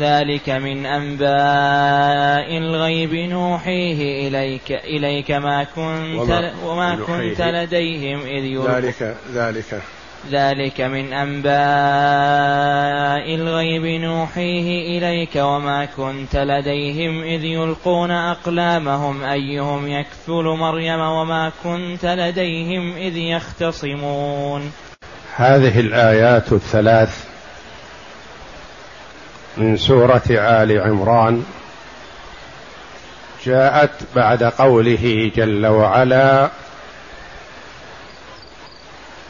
[0.00, 8.74] ذلك من أنباء الغيب نوحيه إليك إليك ما كنت وما, وما كنت لديهم إذ يلقون.
[8.74, 9.82] ذلك ذلك.
[10.30, 11.54] ذلك من أنباء
[13.34, 19.24] الغيب نوحيه إليك وما كنت لديهم إذ يلقون أقلامهم.
[19.24, 24.72] أيهم يكفل مريم وما كنت لديهم إذ يختصمون.
[25.36, 27.27] هذه الآيات الثلاث
[29.58, 31.44] من سورة آل عمران
[33.44, 36.48] جاءت بعد قوله جل وعلا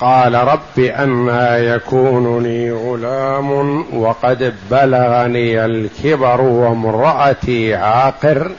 [0.01, 8.51] قال رب أما يكون لي غلام وقد بلغني الكبر وامرأتي عاقر.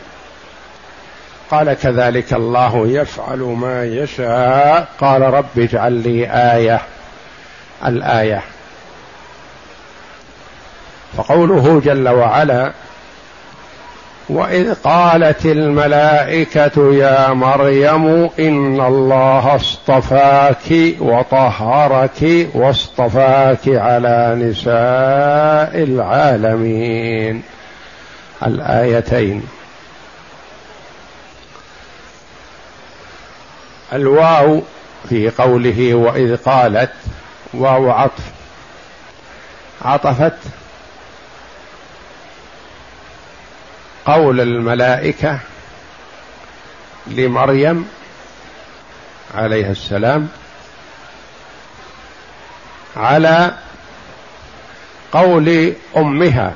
[1.51, 4.87] قال كذلك الله يفعل ما يشاء.
[4.99, 6.81] قال رب اجعل لي آية.
[7.85, 8.41] الآية.
[11.17, 12.71] فقوله جل وعلا
[14.29, 27.43] وإذ قالت الملائكة يا مريم إن الله اصطفاك وطهرك واصطفاك على نساء العالمين.
[28.45, 29.43] الآيتين.
[33.93, 34.61] الواو
[35.09, 36.91] في قوله وإذ قالت
[37.53, 38.23] واو عطف
[39.81, 40.33] عطفت
[44.09, 45.39] قول الملائكة
[47.07, 47.87] لمريم
[49.35, 50.27] عليها السلام
[52.97, 53.51] على
[55.11, 56.53] قول أمها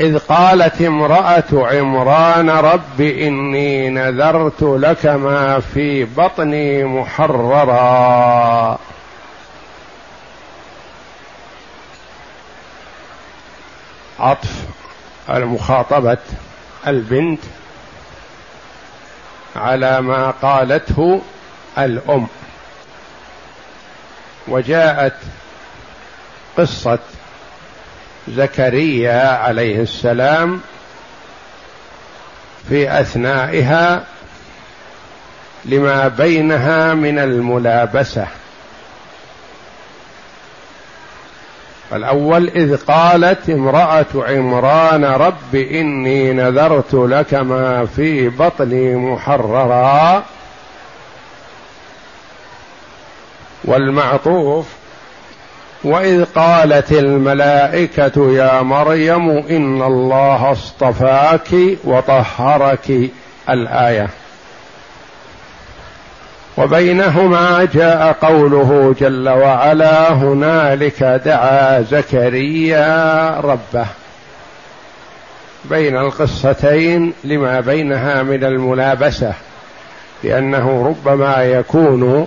[0.00, 8.78] إذ قالت امرأة عمران رب إني نذرت لك ما في بطني محررا.
[14.22, 14.64] عطف
[15.30, 16.18] المخاطبة
[16.86, 17.40] البنت
[19.56, 21.20] على ما قالته
[21.78, 22.26] الأم.
[24.48, 25.16] وجاءت
[26.58, 26.98] قصة
[28.28, 30.60] زكريا عليه السلام
[32.68, 34.04] في أثنائها
[35.64, 38.26] لما بينها من الملابسة.
[41.92, 50.22] الأول إذ قالت امرأة عمران رب إني نذرت لك ما في بطني محررا.
[53.64, 54.66] والمعطوف
[55.84, 61.48] وإذ قالت الملائكة يا مريم إن الله اصطفاك
[61.84, 63.10] وطهرك.
[63.50, 64.08] الآية.
[66.56, 73.86] وبينهما جاء قوله جل وعلا هنالك دعا زكريا ربه.
[75.64, 79.32] بين القصتين لما بينها من الملابسة
[80.24, 82.26] لأنه ربما يكون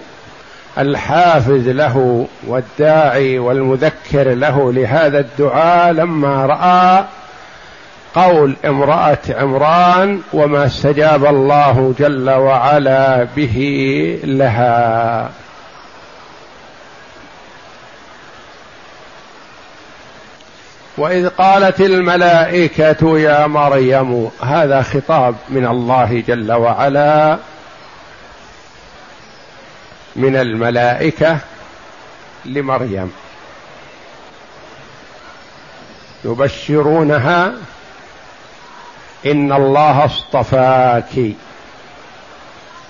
[0.78, 7.06] الحافز له والداعي والمذكر له لهذا الدعاء لما رأى
[8.16, 15.30] قول امرأة عمران وما استجاب الله جل وعلا به لها.
[20.98, 27.38] وإذ قالت الملائكة يا مريم هذا خطاب من الله جل وعلا
[30.16, 31.38] من الملائكة
[32.45, 33.12] لمريم.
[36.25, 37.54] يبشرونها
[39.25, 41.31] إن الله اصطفاك.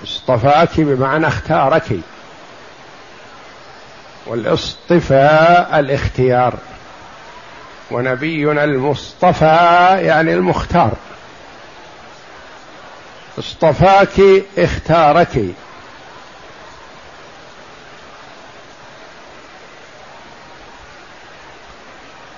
[0.04, 2.00] اصطفاك بمعنى اختارك.
[4.25, 6.54] والاصطفاء الاختيار.
[7.92, 10.92] ونبينا المصطفى يعني المختار.
[13.39, 15.45] اصطفاك اختارك.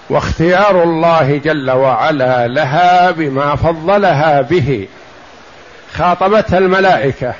[0.09, 4.87] واختيار الله جل وعلا لها بما فضلها به.
[5.93, 7.33] خاطبتها الملائكة.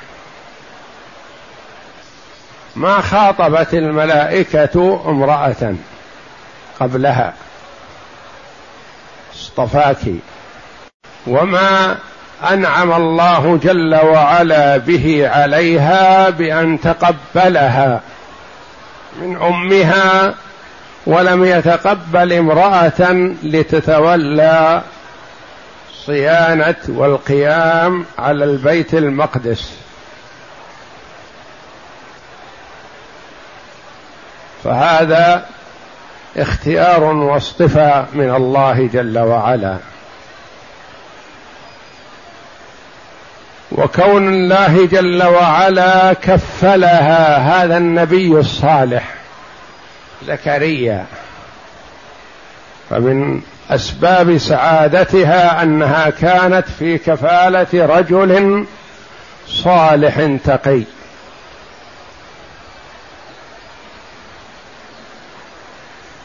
[2.76, 5.74] ما خاطبت الملائكة امرأة
[6.80, 7.34] قبلها.
[9.34, 10.04] اصطفاك.
[11.26, 11.96] وما
[12.52, 18.00] أنعم الله جل وعلا به عليها بأن تقبلها.
[19.20, 20.34] من أمها
[21.06, 24.82] ولم يتقبل امرأة لتتولى
[26.06, 29.72] صيانة والقيام على البيت المقدس.
[34.64, 35.46] فهذا
[36.36, 39.76] اختيار واصطفاء من الله جل وعلا.
[43.72, 49.17] وكون الله جل وعلا كفلها هذا النبي الصالح
[50.26, 51.06] زكريا
[52.90, 58.64] فمن أسباب سعادتها أنها كانت في كفالة رجل
[59.48, 60.82] صالح تقي.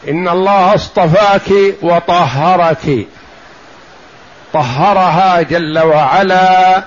[0.08, 1.50] إن الله اصطفاك
[1.82, 3.06] وطهرك.
[4.52, 6.82] طهرها جل وعلا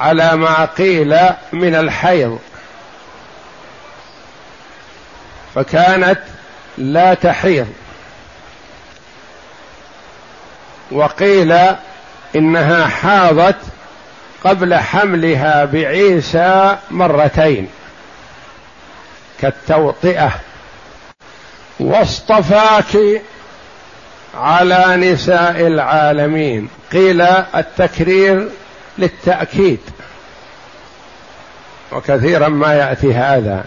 [0.00, 1.18] على ما قيل
[1.52, 2.38] من الحيض.
[5.54, 6.20] فكانت
[6.78, 7.66] لا تحيض.
[10.90, 11.54] وقيل
[12.36, 13.56] إنها حاضت
[14.44, 17.68] قبل حملها بعيسى مرتين
[19.40, 20.30] كالتوطئة.
[21.80, 23.22] واصطفاك
[24.34, 26.68] على نساء العالمين.
[26.92, 28.48] قيل التكرير
[28.98, 29.80] للتأكيد.
[31.92, 33.64] وكثيرا ما يأتي هذا.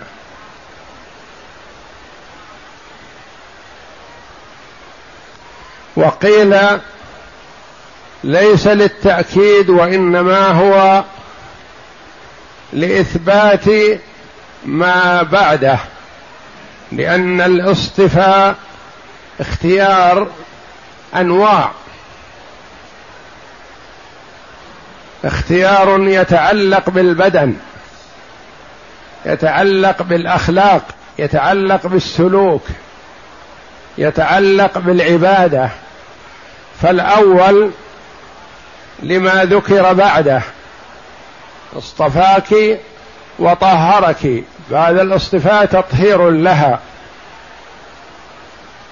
[5.96, 6.56] وقيل
[8.24, 11.04] ليس للتأكيد وإنما هو
[12.74, 13.66] لإثبات
[14.66, 15.80] ما بعده
[16.92, 18.56] لأن الاصطفاء
[19.40, 20.28] اختيار
[21.16, 21.72] أنواع.
[25.26, 27.56] اختيار يتعلق بالبدن
[29.26, 30.82] يتعلق بالأخلاق
[31.20, 32.64] يتعلق بالسلوك
[33.98, 35.70] يتعلق بالعبادة.
[36.84, 37.72] فالأول
[39.04, 40.42] لما ذكر بعده
[41.78, 42.80] اصطفاك
[43.40, 46.80] وطهرك هذا الاصطفاء تطهير لها.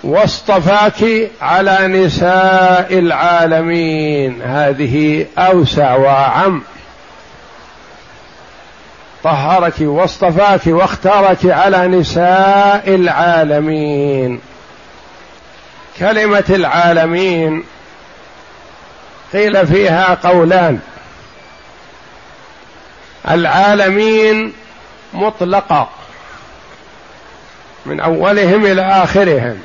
[0.04, 6.62] واصطفاك على نساء العالمين هذه أوسع وأعم.
[9.24, 14.42] طهرك واصطفاك واختارك على نساء العالمين.
[16.00, 17.64] كلمة العالمين
[19.34, 20.80] قيل فيها قولان.
[23.30, 24.54] العالمين
[25.14, 25.90] مطلقه
[27.86, 29.62] من أولهم إلى آخرهم.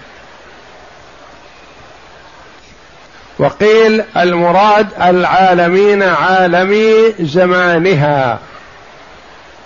[3.39, 8.39] وقيل المراد العالمين عالمي زمانها.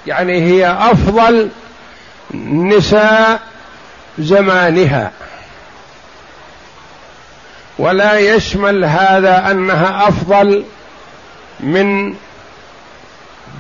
[0.07, 1.49] يعني هي أفضل
[2.45, 3.41] نساء
[4.19, 5.11] زمانها.
[7.81, 10.65] ولا يشمل هذا أنها أفضل
[11.61, 12.15] من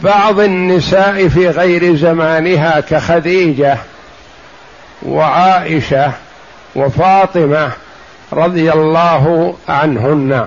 [0.02, 3.78] بعض النساء في غير زمانها كخديجة
[5.02, 6.12] وعائشة
[6.76, 7.70] وفاطمة
[8.32, 10.46] رضي الله عنهن.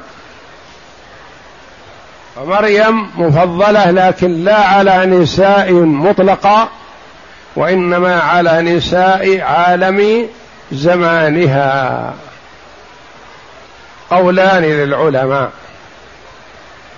[2.37, 6.69] ومريم مفضلة لكن لا على نساء مطلقة
[7.55, 10.27] وإنما على نساء عالم
[10.71, 12.13] زمانها.
[14.15, 15.51] قولان للعلماء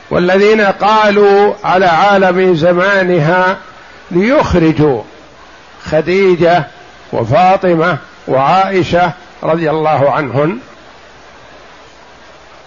[0.10, 3.58] والذين قالوا على عالم زمانها
[4.12, 5.02] ليخرجوا
[5.86, 6.64] خديجة
[7.14, 9.12] وفاطمة وعائشة
[9.44, 10.58] رضي الله عنهن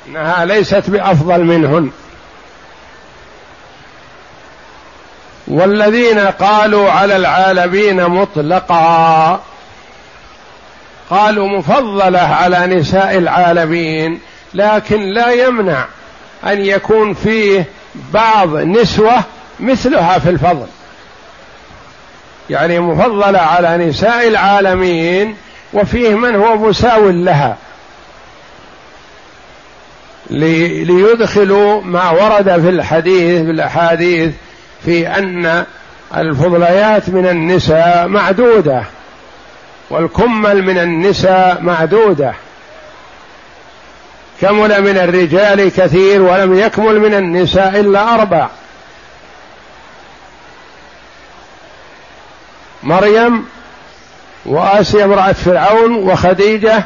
[0.08, 1.90] إنها ليست بأفضل منهن.
[5.48, 9.40] والذين قالوا على العالمين مطلقا
[11.10, 14.20] قالوا مفضلة على نساء العالمين
[14.54, 15.84] لكن لا يمنع
[16.46, 17.64] أن يكون فيه
[18.12, 19.24] بعض نسوة
[19.60, 20.66] مثلها في الفضل.
[22.50, 25.36] يعني مفضلة على نساء العالمين
[25.72, 27.56] وفيه من هو مساو لها.
[30.30, 34.32] ليدخلوا ما ورد في الحديث في الأحاديث
[34.84, 35.64] في أن
[36.16, 38.82] الفضليات من النساء معدودة
[39.90, 42.34] والكمل من النساء معدودة.
[44.40, 48.48] كمل من الرجال كثير ولم يكمل من النساء إلا أربع.
[52.82, 53.44] مريم
[54.46, 56.84] وآسيا امرأة فرعون وخديجة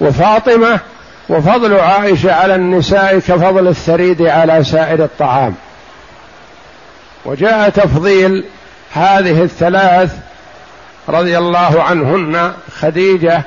[0.00, 0.80] وفاطمة
[1.28, 5.54] وفضل عائشة على النساء كفضل الثريد على سائر الطعام.
[7.24, 8.44] وجاء تفضيل
[8.92, 10.16] هذه الثلاث
[11.08, 13.42] رضي الله عنهن خديجة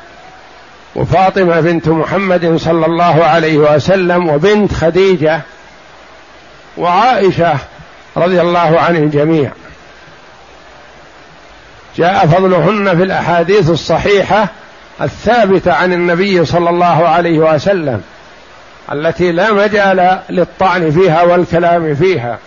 [0.98, 5.42] وفاطمة بنت محمد صلى الله عليه وسلم وبنت خديجة
[6.77, 7.56] وعائشة
[8.18, 9.51] رضي الله عن الجميع.
[11.98, 14.48] جاء فضلهن في الأحاديث الصحيحة
[15.01, 18.01] الثابتة عن النبي صلى الله عليه وسلم
[18.92, 22.38] التي لا مجال للطعن فيها والكلام فيها.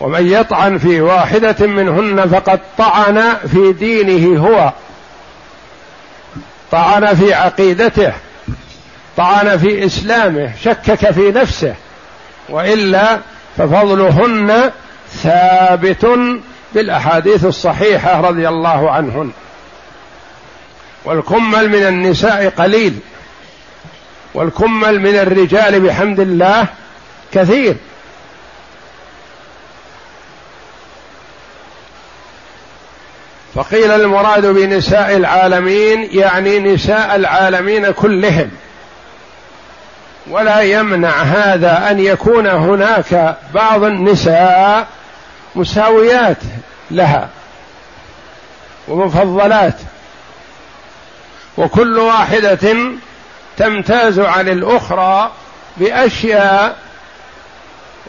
[0.00, 4.72] ومن يطعن في واحدة منهن فقد طعن في دينه هو.
[6.74, 8.12] طعن في عقيدته
[9.16, 11.74] طعن في إسلامه شكك في نفسه
[12.48, 13.18] وإلا
[13.56, 14.70] ففضلهن
[15.22, 16.06] ثابت
[16.74, 19.30] بالأحاديث الصحيحة رضي الله عنهن.
[21.04, 22.98] والكمل من النساء قليل
[24.34, 26.66] والكمل من الرجال بحمد الله
[27.32, 27.76] كثير.
[33.54, 38.50] فقيل المراد بنساء العالمين يعني نساء العالمين كلهم.
[40.30, 44.86] ولا يمنع هذا أن يكون هناك بعض النساء
[45.54, 46.36] مساويات
[46.90, 47.28] لها
[48.88, 49.76] ومفضلات.
[51.56, 52.76] وكل واحدة
[53.56, 55.30] تمتاز عن الأخرى
[55.76, 56.76] بأشياء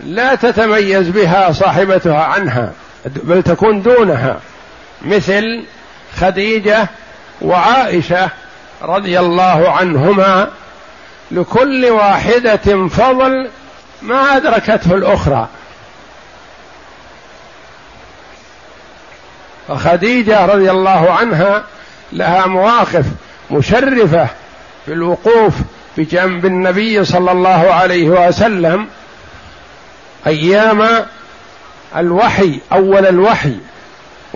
[0.03, 2.71] لا تتميز بها صاحبتها عنها
[3.05, 4.39] بل تكون دونها.
[5.01, 5.63] مثل
[6.17, 6.87] خديجة
[7.41, 8.29] وعائشة
[8.81, 10.49] رضي الله عنهما
[11.31, 13.49] لكل واحدة فضل
[14.01, 15.47] ما أدركته الأخرى.
[19.67, 21.63] فخديجة رضي الله عنها
[22.13, 23.05] لها مواقف
[23.51, 24.27] مشرفة
[24.85, 25.53] في الوقوف
[25.97, 28.87] بجنب النبي صلى الله عليه وسلم
[30.27, 31.05] أيام
[31.95, 33.57] الوحي أول الوحي.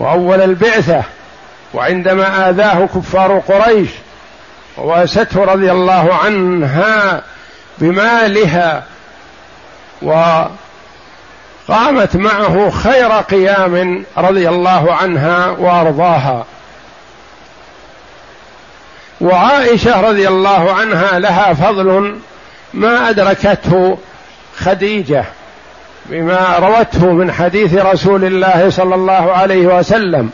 [0.00, 1.02] وأول البعثة
[1.74, 3.88] وعندما آذاه كفار قريش
[4.78, 7.22] وواسته رضي الله عنها
[7.78, 8.84] بمالها
[10.02, 10.56] وقامت
[12.16, 16.44] معه خير قيام رضي الله عنها وأرضاها.
[19.20, 22.18] وعائشة رضي الله عنها لها فضل
[22.74, 23.98] ما أدركته
[24.58, 25.24] خديجة.
[26.06, 30.30] بما روته من حديث رسول الله صلى الله عليه وسلم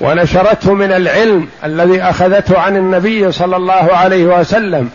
[0.00, 4.90] ونشرته من العلم الذي أخذته عن النبي صلى الله عليه وسلم.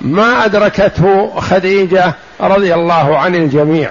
[0.00, 3.90] ما أدركته خديجة رضي الله عن الجميع.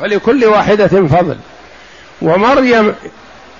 [0.00, 1.36] فلكل واحدة فضل.
[2.22, 2.94] ومريم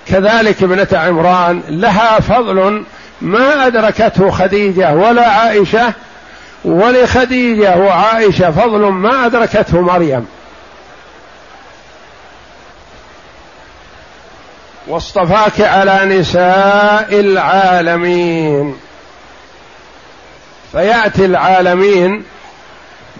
[0.07, 2.83] كذلك ابنة عمران لها فضل
[3.21, 5.93] ما أدركته خديجة ولا عائشة
[6.65, 10.25] ولخديجة وعائشة فضل ما أدركته مريم.
[14.89, 18.75] واصطفاك على نساء العالمين.
[20.71, 22.23] فيأتي العالمين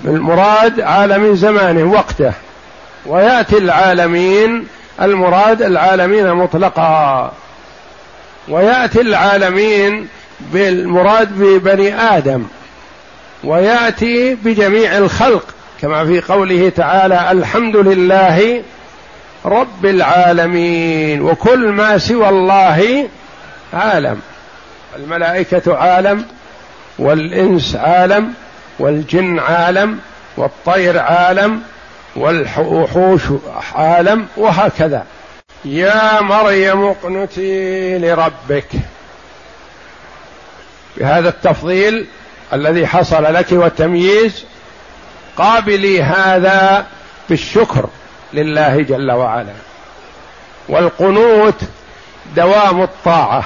[0.03, 2.33] بالمراد عالم زمانه وقته.
[3.05, 4.67] ويأتي العالمين
[5.01, 7.31] المراد العالمين مطلقا.
[8.47, 10.07] ويأتي العالمين
[10.39, 12.43] بالمراد ببني آدم.
[13.43, 15.43] ويأتي بجميع الخلق.
[15.81, 18.61] كما في قوله تعالى الحمد لله
[19.45, 23.07] رب العالمين وكل ما سوى الله
[23.73, 24.21] عالم.
[24.95, 26.25] الملائكة عالم
[26.99, 28.33] والإنس عالم
[28.79, 29.99] والجن عالم
[30.37, 31.61] والطير عالم
[32.15, 33.21] والوحوش
[33.75, 35.05] عالم وهكذا.
[35.65, 38.67] يا مريم اقنتي لربك.
[40.97, 42.07] بهذا التفضيل
[42.53, 44.45] الذي حصل لك والتمييز
[45.37, 46.85] قابلي هذا
[47.29, 47.89] بالشكر.
[48.33, 49.53] لله جل وعلا.
[50.69, 51.61] والقنوت
[52.35, 53.43] دوام الطاعة.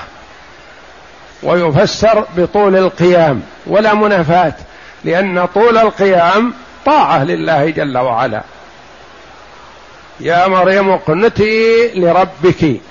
[1.44, 3.42] ويفسر بطول القيام.
[3.68, 4.56] ولا منافاة.
[5.04, 6.54] لأن طول القيام
[6.86, 8.44] طاعة لله جل وعلا.
[10.20, 12.82] يا مريم اقنتي لربك.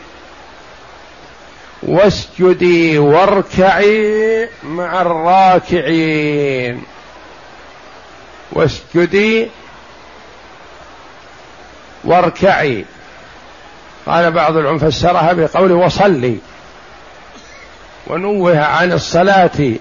[1.83, 6.83] واسجدي واركعي مع الراكعين.
[8.53, 9.51] واسجدي
[12.05, 12.85] واركعي.
[14.07, 16.39] قال بعض العلماء فسرها بقول وصلي.
[18.07, 19.73] ونوه عن الصلاة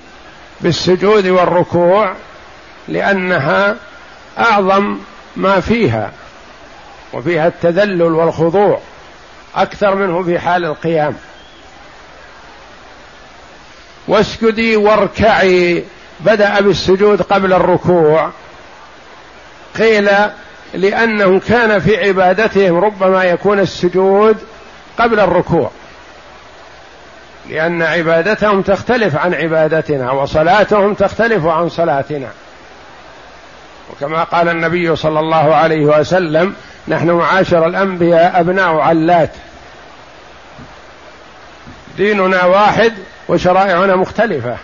[0.61, 2.13] بالسجود والركوع
[2.87, 3.75] لأنها
[4.39, 4.97] أعظم
[5.35, 6.11] ما فيها
[7.13, 8.79] وفيها التذلل والخضوع
[9.55, 11.15] أكثر منه في حال القيام.
[14.07, 15.83] واسجدي واركعي
[16.19, 18.31] بدأ بالسجود قبل الركوع.
[19.77, 20.09] قيل
[20.73, 24.37] لأنه كان في عبادتهم ربما يكون السجود
[24.99, 25.71] قبل الركوع.
[27.49, 32.27] لأن عبادتهم تختلف عن عبادتنا وصلاتهم تختلف عن صلاتنا.
[33.89, 36.55] وكما قال النبي صلى الله عليه وسلم
[36.87, 39.31] نحن معاشر الأنبياء أبناء علات.
[41.97, 42.93] ديننا واحد
[43.27, 44.57] وشرائعنا مختلفة.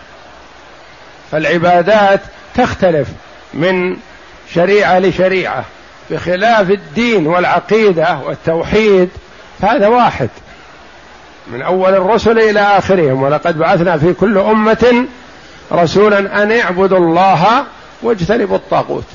[1.32, 2.22] فالعبادات
[2.56, 3.08] تختلف
[3.54, 3.98] من
[4.54, 5.66] شريعة لشريعة.
[6.12, 9.10] بخلاف الدين والعقيدة والتوحيد
[9.62, 10.30] فهذا واحد.
[11.48, 15.06] من أول الرسل إلى آخرهم ولقد بعثنا في كل أمة
[15.72, 17.64] رسولا أن اعبدوا الله
[18.02, 19.06] واجتنبوا الطاغوت.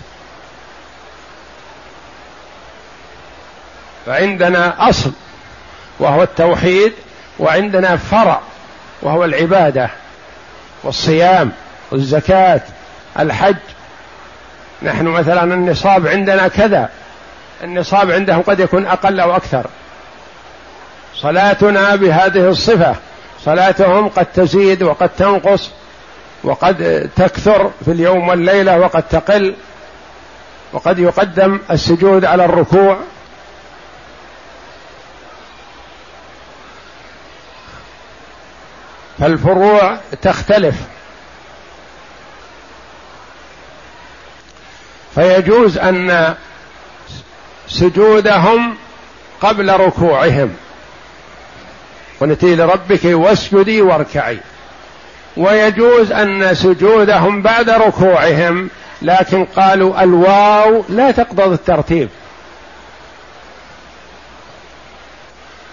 [4.07, 5.13] فعندنا أصل
[5.99, 6.93] وهو التوحيد
[7.39, 8.41] وعندنا فرع
[9.03, 9.91] وهو العبادة
[10.83, 11.53] والصيام
[11.91, 12.61] والزكاة
[13.19, 13.57] الحج
[14.85, 16.89] نحن مثلا النصاب عندنا كذا.
[17.63, 19.67] النصاب عندهم قد يكون أقل أو أكثر.
[21.15, 22.97] صلاتنا بهذه الصفة.
[23.45, 25.71] صلاتهم قد تزيد وقد تنقص
[26.45, 29.55] وقد تكثر في اليوم والليلة وقد تقل
[30.73, 32.97] وقد يقدم السجود على الركوع.
[39.19, 40.75] فالفروع تختلف.
[45.15, 46.35] فيجوز أن
[47.69, 48.77] سجودهم
[49.41, 50.55] قبل ركوعهم.
[52.21, 54.39] قلتي لربك واسجدي واركعي.
[55.37, 58.71] ويجوز أن سجودهم بعد ركوعهم
[59.03, 62.09] لكن قالوا الواو لا تقتضي الترتيب.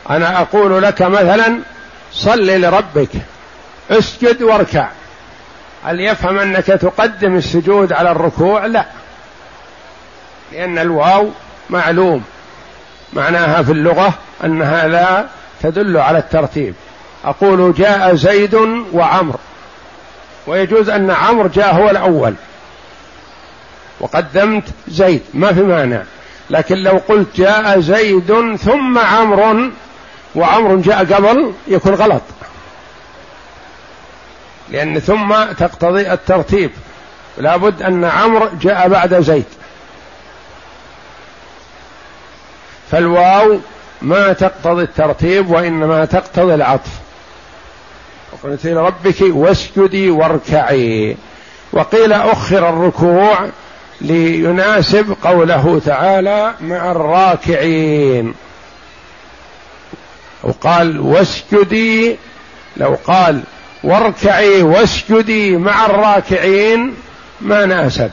[0.10, 1.60] أنا أقول لك مثلا
[2.14, 3.10] صل لربك
[3.92, 4.88] اسجد واركع.
[5.86, 8.86] هل يفهم أنك تقدم السجود على الركوع؟ لا.
[10.52, 11.30] لأن الواو
[11.70, 12.24] معلوم.
[13.14, 14.14] معناها في اللغة
[14.46, 15.26] انها لا
[15.62, 16.74] تدل على الترتيب.
[17.26, 18.56] أقول جاء زيد
[18.94, 19.36] وعمر
[20.48, 22.34] ويجوز أن عمرو جاء هو الأول.
[24.00, 25.22] وقدمت زيد.
[25.34, 26.02] ما في مانع
[26.50, 29.70] لكن لو قلت جاء زيد ثم عمرو
[30.36, 32.22] وعمر جاء قبل يكون غلط.
[34.70, 36.72] لأن ثم تقتضي الترتيب.
[37.38, 39.46] لابد أن عمرو جاء بعد زيد.
[42.92, 43.60] فالواو
[44.02, 46.92] ما تقتضي الترتيب وإنما تقتضي العطف.
[48.34, 51.18] وقلت لربك واسجدي واركعي.
[51.74, 53.50] وقيل أخر الركوع
[54.02, 58.34] ليناسب قوله تعالى مع الراكعين.
[60.44, 62.18] وقال واسجدي
[62.78, 63.42] لو قال
[63.84, 66.96] واركعي واسجدي مع الراكعين
[67.42, 68.12] ما ناسب.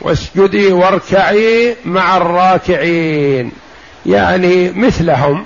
[0.00, 3.52] واسجدي واركعي مع الراكعين.
[4.06, 5.44] يعني مثلهم.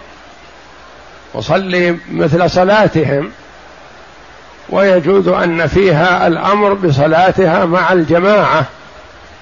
[1.34, 3.30] وصلي مثل صلاتهم.
[4.68, 8.64] ويجوز أن فيها الأمر بصلاتها مع الجماعة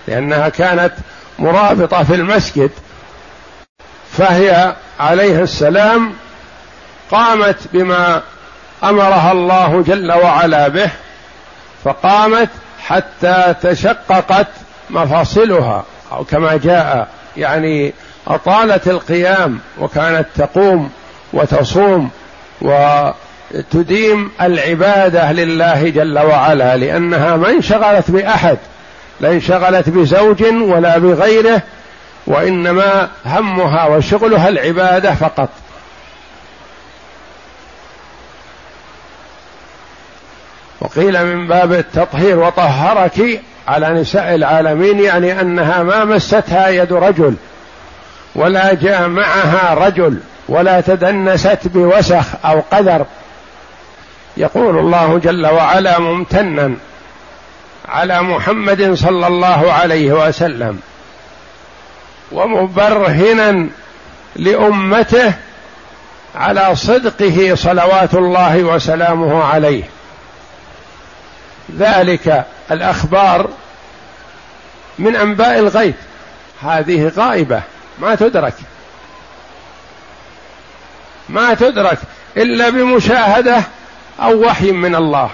[0.08, 0.92] لأنها كانت
[1.38, 2.70] مرابطة في المسجد.
[4.12, 6.12] فهي عليه السلام
[7.10, 8.22] قامت بما
[8.84, 10.90] أمرها الله جل وعلا به
[11.84, 12.48] فقامت
[12.86, 14.46] حتى تشققت
[14.90, 17.92] مفاصلها أو كما جاء يعني
[18.28, 20.90] أطالت القيام وكانت تقوم
[21.32, 22.10] وتصوم
[22.60, 28.58] وتديم العبادة لله جل وعلا لأنها ما انشغلت بأحد
[29.20, 31.62] لا انشغلت بزوج ولا بغيره
[32.26, 35.48] وإنما همها وشغلها العبادة فقط.
[40.80, 47.34] وقيل من باب التطهير وطهرك على نساء العالمين يعني أنها ما مستها يد رجل
[48.34, 53.06] ولا جاء معها رجل ولا تدنست بوسخ أو قدر.
[54.36, 56.74] يقول الله جل وعلا ممتنا
[57.88, 60.80] على محمد صلى الله عليه وسلم
[62.32, 63.66] ومبرهنا
[64.36, 65.32] لأمته
[66.34, 69.84] على صدقه صلوات الله وسلامه عليه.
[71.78, 73.48] ذلك الأخبار
[74.98, 75.94] من أنباء الغيب.
[76.62, 77.62] هذه غائبة.
[77.98, 78.54] ما تدرك.
[81.28, 81.98] ما تدرك
[82.36, 83.62] إلا بمشاهدة
[84.20, 85.30] أو وحي من الله.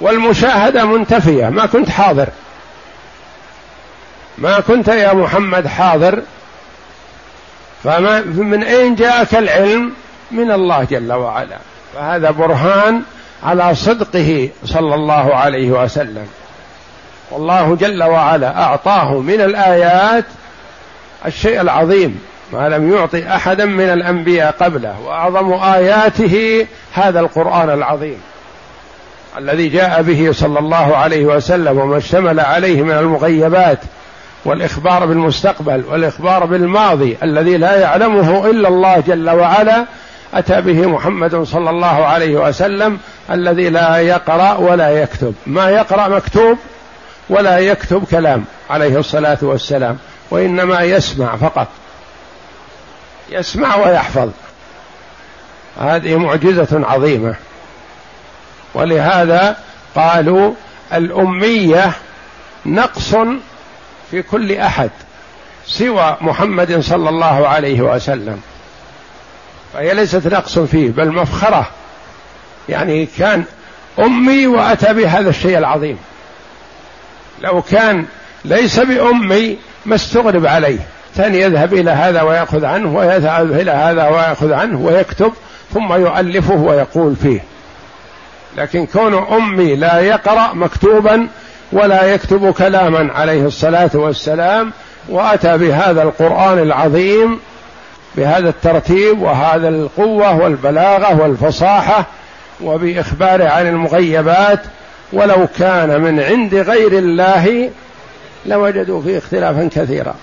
[0.00, 1.46] والمشاهدة منتفية.
[1.46, 2.28] ما كنت حاضر.
[4.38, 6.22] ما كنت يا محمد حاضر.
[7.84, 9.92] فما من أين جاءك العلم؟
[10.30, 11.58] من الله جل وعلا.
[11.94, 13.02] فهذا برهان
[13.44, 16.26] على صدقه صلى الله عليه وسلم.
[17.30, 20.24] والله جل وعلا أعطاه من الآيات
[21.26, 22.20] الشيء العظيم
[22.52, 28.20] ما لم يعطي أحدا من الأنبياء قبله وأعظم آياته هذا القرآن العظيم.
[29.38, 33.78] الذي جاء به صلى الله عليه وسلم وما اشتمل عليه من المغيبات
[34.44, 39.84] والإخبار بالمستقبل والإخبار بالماضي الذي لا يعلمه إلا الله جل وعلا
[40.34, 42.98] أتى به محمد صلى الله عليه وسلم
[43.30, 45.34] الذي لا يقرأ ولا يكتب.
[45.46, 46.58] ما يقرأ مكتوب
[47.28, 49.98] ولا يكتب كلام عليه الصلاة والسلام.
[50.30, 51.68] وإنما يسمع فقط.
[53.30, 54.30] يسمع ويحفظ.
[55.80, 57.34] هذه معجزة عظيمة.
[58.74, 59.56] ولهذا
[59.94, 60.54] قالوا
[60.92, 61.92] الأمية
[62.66, 63.14] نقص
[64.10, 64.90] في كل أحد
[65.66, 68.40] سوى محمد صلى الله عليه وسلم.
[69.72, 71.68] فهي ليست نقص فيه بل مفخرة.
[72.68, 73.44] يعني كان
[73.98, 75.98] أمي وأتى بهذا الشيء العظيم.
[77.40, 78.06] لو كان
[78.44, 80.78] ليس بأمي ما استغرب عليه.
[81.14, 85.32] ثاني يذهب إلى هذا ويأخذ عنه ويذهب إلى هذا ويأخذ عنه ويكتب
[85.74, 87.40] ثم يؤلفه ويقول فيه.
[88.56, 91.28] لكن كون أمي لا يقرأ مكتوبا
[91.72, 94.72] ولا يكتب كلاما عليه الصلاة والسلام
[95.08, 97.40] وأتى بهذا القرآن العظيم
[98.18, 102.06] بهذا الترتيب وهذا القوة والبلاغة والفصاحة
[102.60, 104.60] وباخباره عن المغيبات
[105.12, 107.70] ولو كان من عند غير الله
[108.46, 110.14] لوجدوا فيه اختلافا كثيرا.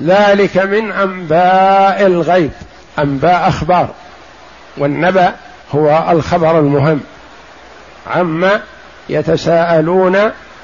[0.00, 2.50] ذلك من أنباء الغيب
[2.98, 3.88] أنباء أخبار.
[4.76, 5.32] والنبأ
[5.74, 7.00] هو الخبر المهم.
[8.06, 8.60] عما
[9.08, 10.16] يتساءلون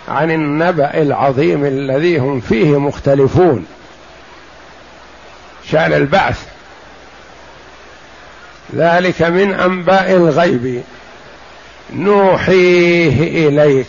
[0.08, 3.66] عن النبأ العظيم الذي هم فيه مختلفون.
[5.70, 6.42] شأن البعث.
[8.76, 10.82] ذلك من أنباء الغيب.
[11.92, 13.86] نوحيه إليك.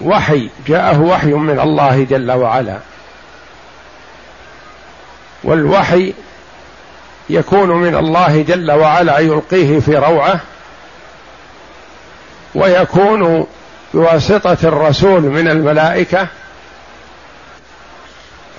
[0.00, 0.48] وحي.
[0.66, 2.78] جاءه وحي من الله جل وعلا.
[5.44, 6.14] والوحي
[7.30, 10.40] يكون من الله جل وعلا يلقيه في روعة.
[12.54, 13.46] ويكون
[13.94, 16.26] بواسطة الرسول من الملائكة.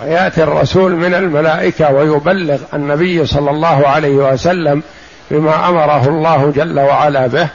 [0.03, 4.83] ويأتي الرسول من الملائكة ويبلغ النبي صلى الله عليه وسلم
[5.31, 7.47] بما أمره الله جل وعلا به.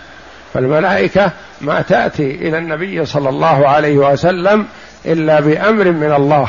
[0.55, 1.31] فالملائكة
[1.61, 4.67] ما تأتي إلى النبي صلى الله عليه وسلم
[5.07, 6.49] إلا بأمر من الله.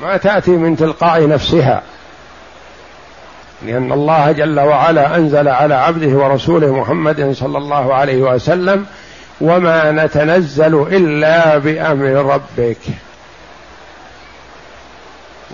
[0.00, 1.82] ما تأتي من تلقاء نفسها.
[3.66, 8.86] لأن الله جل وعلا أنزل على عبده ورسوله محمد صلى الله عليه وسلم
[9.40, 12.78] وما نتنزل إلا بأمر ربك.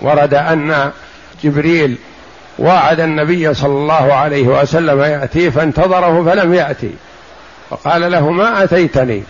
[0.03, 0.91] ورد أن
[1.43, 1.97] جبريل
[2.59, 6.91] وعد النبي صلى الله عليه وسلم ياتيه فانتظره فلم يأتي.
[7.69, 9.23] فقال له ما أتيتني؟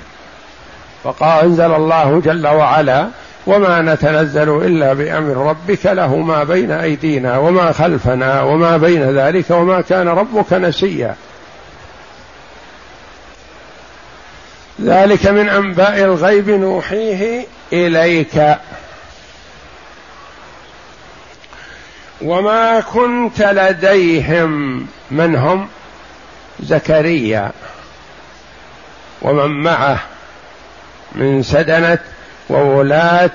[1.04, 3.08] فقال أنزل الله جل وعلا
[3.48, 9.82] وما نتنزل إلا بأمر ربك له ما بين أيدينا وما خلفنا وما بين ذلك وما
[9.82, 11.16] كان ربك نسيا.
[14.82, 18.56] ذلك من أنباء الغيب نوحيه إليك.
[22.24, 25.68] وما كنت لديهم من هم؟
[26.60, 27.52] زكريا.
[29.22, 30.00] ومن معه
[31.16, 32.00] من سدنة
[32.50, 33.32] وولاة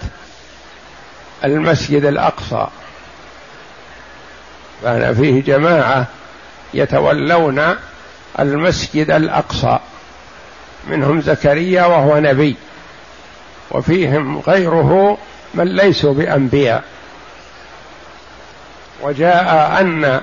[1.45, 2.67] المسجد الأقصى.
[4.83, 6.07] كان فيه جماعة
[6.75, 7.75] يتولون
[8.41, 9.79] المسجد الأقصى.
[10.87, 12.57] منهم زكريا وهو نبي.
[13.71, 15.19] وفيهم غيره
[15.55, 16.85] من ليسوا بأنبياء.
[19.03, 20.21] وجاء أن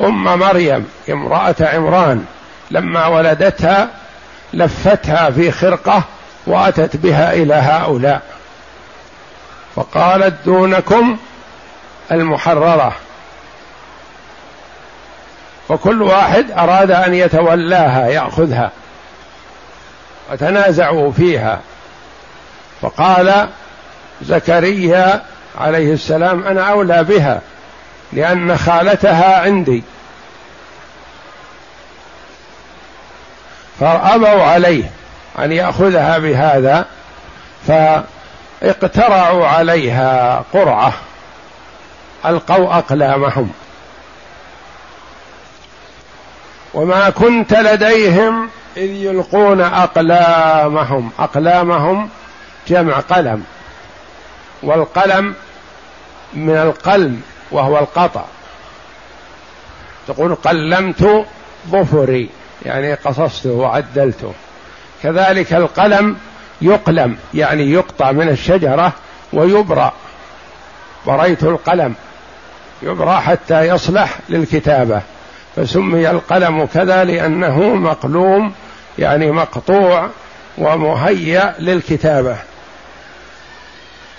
[0.00, 2.24] أم مريم امرأة عمران
[2.70, 3.88] لما ولدتها
[4.52, 6.02] لفتها في خرقة
[6.46, 8.22] وأتت بها إلى هؤلاء.
[9.76, 11.16] فقالت دونكم
[12.12, 12.92] المحررة.
[15.68, 18.70] فكل واحد أراد أن يتولاها يأخذها.
[20.32, 21.60] وتنازعوا فيها.
[22.82, 23.48] فقال
[24.22, 25.22] زكريا
[25.58, 27.40] عليه السلام أنا أولى بها.
[28.14, 29.82] لأن خالتها عندي.
[33.80, 34.90] فابوا عليه
[35.38, 36.86] أن يأخذها بهذا
[37.66, 40.92] فاقترعوا عليها قرعة
[42.26, 43.52] ألقوا أقلامهم.
[46.74, 52.08] وما كنت لديهم إذ يلقون أقلامهم أقلامهم
[52.68, 53.44] جمع قلم
[54.62, 55.34] والقلم
[56.34, 58.24] من القلم وهو القطع.
[60.08, 61.26] تقول قلمت
[61.70, 62.28] ظفري
[62.64, 64.32] يعني قصصته وعدلته.
[65.02, 66.16] كذلك القلم
[66.62, 68.92] يقلم يعني يقطع من الشجرة
[69.32, 69.92] ويبرأ.
[71.06, 71.94] بريت القلم
[72.82, 75.02] يبرأ حتى يصلح للكتابة.
[75.56, 78.54] فسمي القلم كذا لأنه مقلوم
[78.98, 80.08] يعني مقطوع
[80.58, 82.36] ومهيأ للكتابة.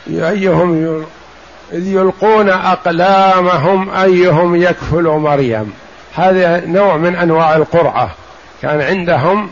[0.07, 1.05] أيهم
[1.73, 5.73] إذ يلقون أقلامهم أيهم يكفل مريم.
[6.15, 8.09] هذا نوع من أنواع القرعة.
[8.61, 9.49] كان عندهم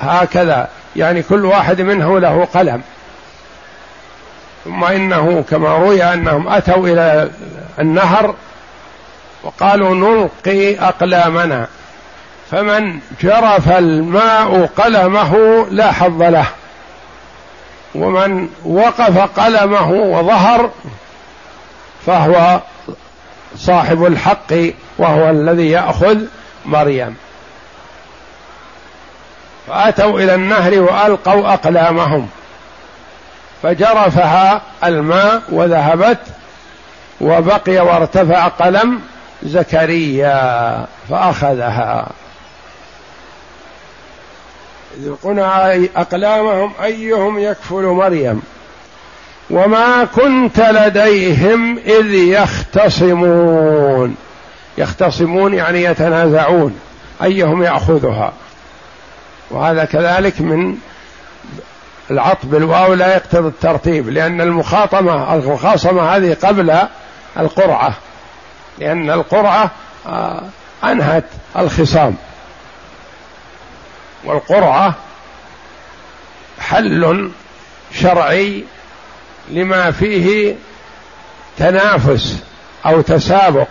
[0.00, 0.68] هكذا.
[0.96, 2.82] يعني كل واحد منه له قلم.
[4.64, 7.30] ثم إنه كما روي أنهم أتوا إلى
[7.78, 8.34] النهر
[9.42, 11.66] وقالوا نلقي أقلامنا.
[12.50, 16.46] فمن جرف الماء قلمه لا حظ له.
[17.94, 20.70] ومن وقف قلمه وظهر
[22.06, 22.60] فهو
[23.56, 24.52] صاحب الحق
[24.98, 26.18] وهو الذي يأخذ
[26.66, 27.16] مريم.
[29.66, 32.28] فأتوا إلى النهر وألقوا أقلامهم
[33.62, 36.18] فجرفها الماء وذهبت
[37.20, 39.00] وبقي وارتفع قلم
[39.42, 42.06] زكريا فأخذها.
[45.02, 45.38] يلقون
[45.96, 48.42] أقلامهم أيهم يكفل مريم
[49.50, 54.16] وما كنت لديهم إذ يختصمون.
[54.78, 56.78] يختصمون يعني يتنازعون
[57.22, 58.32] أيهم يأخذها.
[59.50, 60.76] وهذا كذلك من
[62.10, 66.78] العطب بالواو لا يقتضي الترتيب لأن المخاطمة المخاصمة هذه قبل
[67.38, 67.94] القرعة
[68.78, 69.70] لأن القرعة
[70.06, 70.42] آه،
[70.84, 71.24] أنهت
[71.58, 72.16] الخصام.
[74.24, 74.94] والقرعة
[76.60, 77.30] حل
[77.92, 78.64] شرعي
[79.50, 80.54] لما فيه
[81.58, 82.38] تنافس
[82.86, 83.66] أو تسابق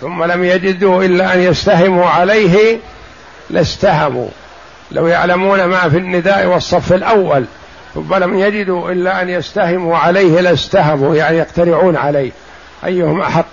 [0.00, 2.78] ثم لم يجدوا إلا أن يستهموا عليه
[3.50, 4.28] لاستهموا.
[4.90, 7.44] لو يعلمون ما في النداء والصف الأول
[7.94, 12.30] ثم لم يجدوا إلا أن يستهموا عليه لاستهموا يعني يقترعون عليه.
[12.84, 13.46] أيهم أحق؟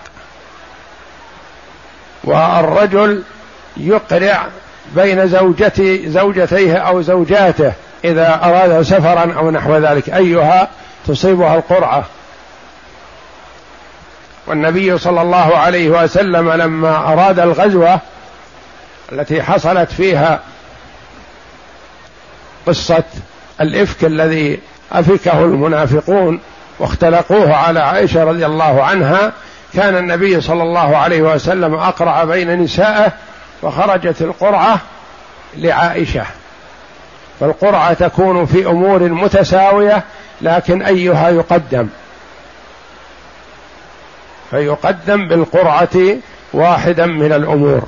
[2.23, 3.23] والرجل
[3.77, 4.47] يقرع
[4.95, 10.09] بين زوجتي زوجتيه أو زوجاته إذا اراد سفرا أو نحو ذلك.
[10.09, 10.67] أيها
[11.07, 12.05] تصيبها القرعة.
[14.47, 17.99] والنبي صلى الله عليه وسلم لما أراد الغزوة
[19.11, 20.39] التي حصلت فيها
[22.67, 23.03] قصة
[23.61, 24.59] الإفك الذي
[24.91, 26.39] أفكه المنافقون
[26.79, 29.31] واختلقوه على عائشة رضي الله عنها
[29.73, 33.11] كان النبي صلى الله عليه وسلم أقرع بين نسائه
[33.63, 34.79] فخرجت القرعة
[35.57, 36.25] لعائشة.
[37.39, 40.03] فالقرعة تكون في أمور متساوية
[40.41, 41.87] لكن أيها يقدم.
[44.49, 46.17] فيقدم بالقرعة
[46.53, 47.81] واحدا من الأمور.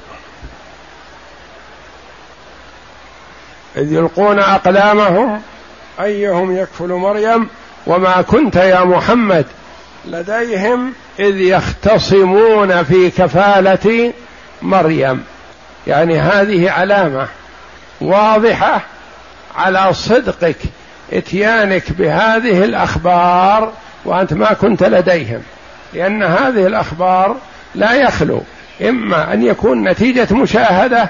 [3.77, 5.41] إذ يلقون أقلامهم
[6.01, 7.49] أيهم يكفل مريم؟
[7.87, 9.45] وما كنت يا محمد؟
[10.05, 14.13] لديهم إذ يختصمون في كفالة
[14.61, 15.23] مريم.
[15.87, 17.27] يعني هذه علامة
[18.01, 18.81] واضحة
[19.57, 20.57] على صدقك
[21.13, 23.71] إتيانك بهذه الأخبار
[24.05, 25.41] وأنت ما كنت لديهم.
[25.93, 27.35] لأن هذه الأخبار
[27.75, 28.41] لا يخلو
[28.81, 31.09] إما أن يكون نتيجة مشاهدة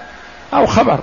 [0.54, 1.00] أو خبر.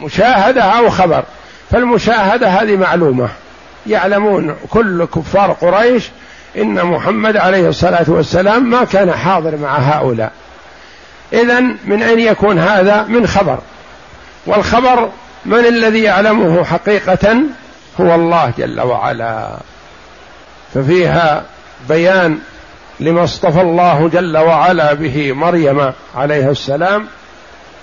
[0.00, 1.24] مشاهدة أو خبر.
[1.70, 3.28] فالمشاهدة هذه معلومة.
[3.86, 6.10] يعلمون كل كفار قريش
[6.56, 10.32] إن محمد عليه الصلاة والسلام ما كان حاضر مع هؤلاء.
[11.32, 13.58] إذا من أين يكون هذا؟ من خبر.
[14.46, 15.08] والخبر
[15.46, 17.36] من الذي يعلمه حقيقة
[18.00, 19.56] هو الله جل وعلا.
[20.74, 21.42] ففيها
[21.88, 22.38] بيان
[23.00, 27.06] لما اصطفى الله جل وعلا به مريم عليه السلام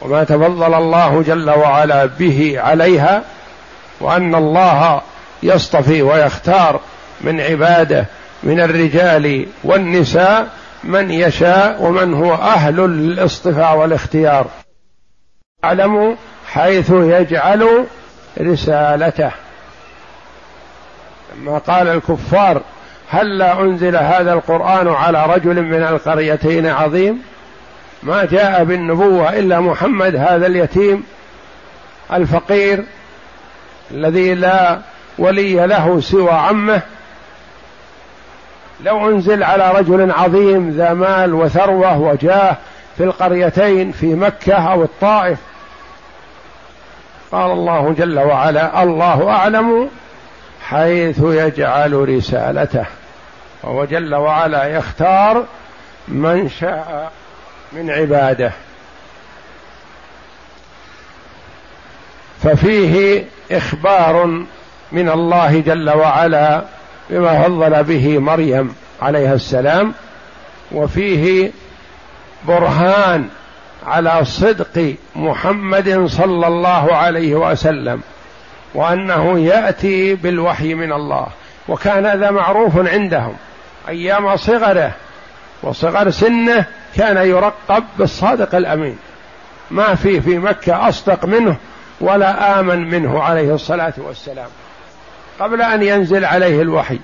[0.02, 3.24] وما تفضل الله جل وعلا به عليها
[4.00, 5.02] وأن الله
[5.44, 6.80] يصطفي ويختار
[7.22, 8.06] من عباده
[8.44, 10.48] من الرجال والنساء
[10.84, 14.48] من يشاء ومن هو أهل الاصطفاء والاختيار.
[15.64, 16.18] يعلم
[16.48, 17.86] حيث يجعل
[18.42, 19.32] رسالته.
[21.36, 22.62] لما قال الكفار
[23.10, 27.22] هل لا أنزل هذا القرآن على رجل من القريتين عظيم؟
[28.04, 31.04] ما جاء بالنبوة إلا محمد هذا اليتيم
[32.14, 32.86] الفقير
[33.92, 34.80] الذي لا
[35.18, 36.82] ولي له سوى عمه
[38.84, 42.58] لو أنزل على رجل عظيم ذا مال وثروة وجاه
[42.98, 45.38] في القريتين في مكة أو الطائف.
[47.32, 49.90] قال الله جل وعلا الله أعلم
[50.62, 52.86] حيث يجعل رسالته.
[53.64, 55.46] وهو جل وعلا يختار
[56.08, 57.12] من شاء
[57.74, 58.52] من عباده.
[62.44, 64.26] ففيه إخبار
[64.92, 66.62] من الله جل وعلا
[67.14, 69.94] بما فضل به مريم عليها السلام
[70.72, 71.52] وفيه
[72.48, 73.28] برهان
[73.88, 78.02] على صدق محمد صلى الله عليه وسلم
[78.74, 81.28] وأنه يأتي بالوحي من الله
[81.68, 83.36] وكان هذا معروف عندهم.
[83.90, 84.92] أيام صغره
[85.64, 88.98] وصغر سنه كان يرقب بالصادق الأمين.
[89.72, 91.56] ما في في مكة أصدق منه
[92.02, 94.50] ولا آمن منه عليه الصلاة والسلام.
[95.40, 97.00] قبل أن ينزل عليه الوحي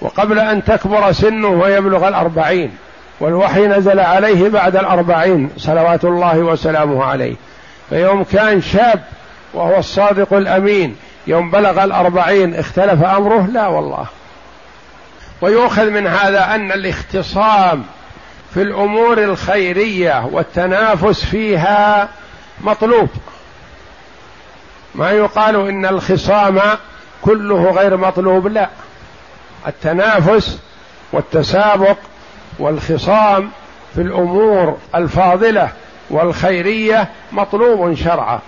[0.00, 2.76] وقبل أن تكبر سنه ويبلغ الأربعين
[3.20, 7.34] والوحي نزل عليه بعد الأربعين صلوات الله وسلامه عليه.
[7.90, 9.04] فيوم كان شاب
[9.54, 10.96] وهو الصادق الأمين
[11.26, 14.06] يوم بلغ الأربعين اختلف أمره لا والله.
[15.40, 17.84] ويؤخذ من هذا أن الاختصام
[18.54, 22.08] في الأمور الخيرية والتنافس فيها
[22.60, 23.08] مطلوب.
[24.94, 26.60] ما يقال إن الخصام
[27.22, 28.68] كله غير مطلوب لا.
[29.66, 30.58] التنافس
[31.12, 31.96] والتسابق
[32.58, 33.50] والخصام
[33.94, 35.72] في الأمور الفاضلة
[36.10, 38.40] والخيرية مطلوب شرعا.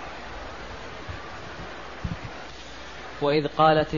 [3.22, 3.96] وإذ قالت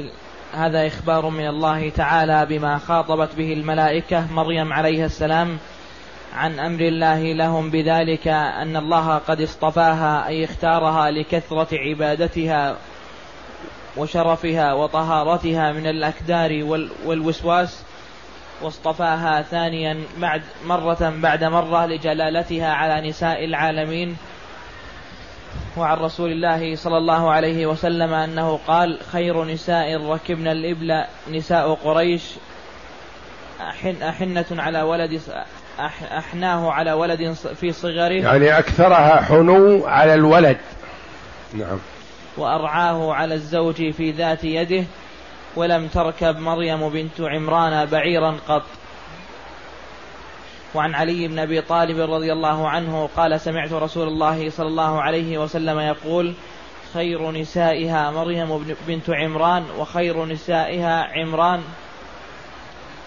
[0.55, 5.59] هذا إخبار من الله تعالى بما خاطبت به الملائكة مريم عليها السلام
[6.37, 12.77] عن أمر الله لهم بذلك أن الله قد اصطفاها أي اختارها لكثرة عبادتها
[13.97, 16.65] وشرفها وطهارتها من الأكدار
[17.05, 17.83] والوسواس
[18.63, 24.17] واصطفاها ثانيا بعد مرة بعد مرة لجلالتها على نساء العالمين.
[25.77, 32.23] وعن رسول الله صلى الله عليه وسلم أنه قال خير نساء ركبن الإبل نساء قريش
[33.61, 35.21] أحن أحنة على ولد
[36.19, 40.59] أحناه على ولد في صغره يعني أكثرها حنو على الولد.
[41.55, 41.79] نعم.
[42.37, 44.85] وأرعاه على الزوج في ذات يده
[45.57, 48.63] ولم تركب مريم بنت عمران بعيرا قط.
[50.75, 55.39] وعن علي بن أبي طالب رضي الله عنه قال سمعت رسول الله صلى الله عليه
[55.39, 56.35] وسلم يقول
[56.95, 61.63] خير نسائها مريم بنت عمران وخير نسائها عمران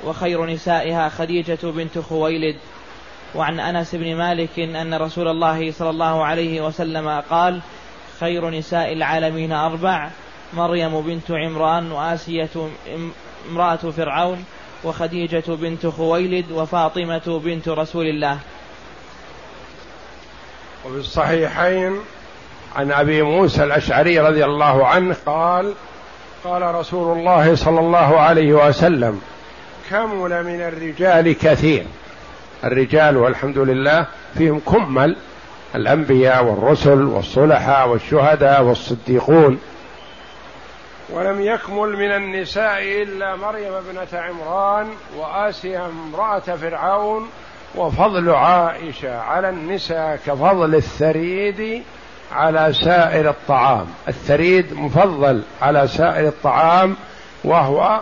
[0.06, 2.56] وخير نسائها خديجة بنت خويلد.
[3.36, 7.62] وعن أنس بن مالك إن رسول الله صلى الله عليه وسلم قال
[8.20, 9.52] خير نساء العالمين.
[9.52, 10.10] أربع
[10.54, 12.50] مريم بنت عمران وآسية
[13.50, 14.46] امرأة فرعون
[14.84, 18.40] وخديجة بنت خويلد وفاطمة بنت رسول الله.
[20.86, 22.00] وفي الصحيحين
[22.76, 25.74] عن أبي موسى الأشعري رضي الله عنه قال
[26.44, 29.22] قال رسول الله صلى الله عليه وسلم
[29.90, 31.86] كمل من الرجال كثير.
[32.64, 35.16] الرجال والحمد لله فيهم كمل
[35.76, 39.60] الأنبياء والرسل والصلحاء والشهداء والصديقون.
[41.10, 47.30] ولم يكمل من النساء إلا مريم ابنة عمران وآسيا امرأة فرعون
[47.76, 51.84] وفضل عائشة على النساء كفضل الثريد
[52.32, 53.86] على سائر الطعام.
[54.08, 56.96] الثريد مفضل على سائر الطعام
[57.44, 58.02] وهو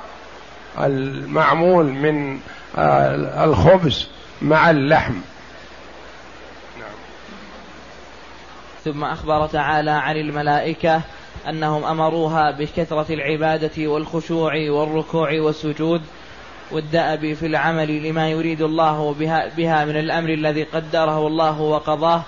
[0.80, 2.40] المعمول من
[2.78, 4.10] آه، الخبز
[4.42, 5.14] مع اللحم.
[8.92, 11.02] ثم أخبر تعالى عن الملائكة
[11.50, 16.02] أنهم أمروها بكثرة العبادة والخشوع والركوع والسجود
[16.72, 22.22] والدأب في العمل لما يريد الله بها, بها من الأمر الذي قدره الله وقضاه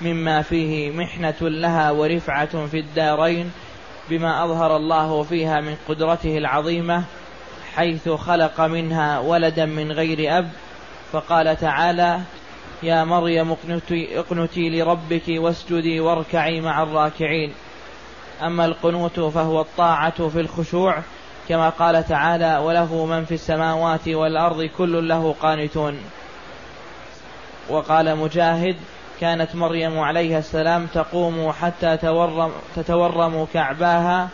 [0.00, 3.50] مما فيه محنة لها ورفعة في الدارين
[4.10, 7.04] بما أظهر الله فيها من قدرته العظيمة
[7.74, 10.48] حيث خلق منها ولدا من غير أب
[11.12, 12.20] فقال تعالى
[12.82, 17.52] يا مريم اقنتي, اقنتي لربك واسجدي واركعي مع الراكعين.
[18.42, 20.98] أما القنوت فهو الطاعة في الخشوع
[21.48, 25.98] كما قال تعالى وله من في السماوات والأرض كل له قانتون.
[27.68, 28.76] وقال مجاهد
[29.20, 34.28] كانت مريم عليها السلام تقوم حتى تورم تتورم كعباها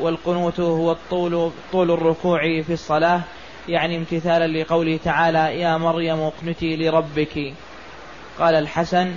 [0.00, 3.20] والقنوت هو الطول طول الركوع في الصلاة.
[3.68, 7.52] يعني امتثالا لقوله تعالى يا مريم اقنتي لربك.
[8.38, 9.14] قال الحسن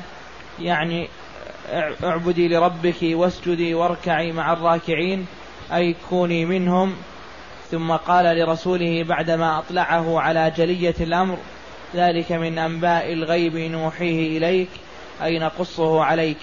[0.60, 1.10] يعني
[2.04, 5.26] اعبدي لربك واسجدي واركعي مع الراكعين
[5.74, 6.96] أي كوني منهم.
[7.72, 11.38] ثم قال لرسوله بعدما أطلعه على جلية الأمر
[11.96, 14.70] ذلك من أنباء الغيب نوحيه إليك
[15.24, 16.38] أي نقصه عليك.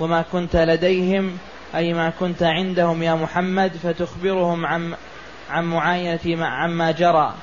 [0.00, 1.38] وما كنت لديهم
[1.74, 4.94] أي ما كنت عندهم يا محمد فتخبرهم عن
[5.50, 7.34] عن معاينة عما جرى.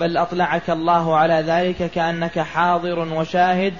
[0.00, 3.74] بل أطلعك الله على ذلك كأنك حاضر وشاهد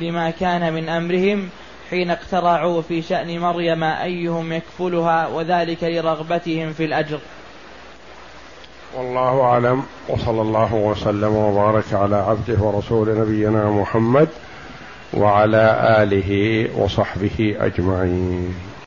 [0.00, 1.48] لما كان من أمرهم
[1.90, 7.18] حين اقترعوا في شأن مريم أيهم يكفلها وذلك لرغبتهم في الأجر.
[8.96, 14.28] والله أعلم وصلى الله وسلم وبارك على عبده ورسول نبينا محمد
[15.14, 18.67] وعلى آله وصحبه أجمعين.